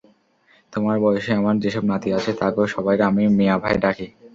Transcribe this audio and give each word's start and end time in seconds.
তোমার 0.73 0.95
বয়সী 1.03 1.31
আমার 1.39 1.55
যেসব 1.63 1.83
নাতি 1.91 2.09
আছে, 2.17 2.31
তাগো 2.39 2.63
সবাইরে 2.75 3.03
আমি 3.09 3.23
মিয়াভাই 3.37 3.75
ডাকি। 3.83 4.07